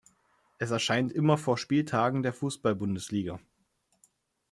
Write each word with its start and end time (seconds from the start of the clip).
Es 0.57 0.71
erscheint 0.71 1.13
immer 1.13 1.37
vor 1.37 1.59
Spieltagen 1.59 2.23
der 2.23 2.33
Fußball-Bundesliga. 2.33 3.39